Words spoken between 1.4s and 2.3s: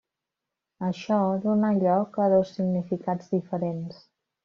dóna lloc a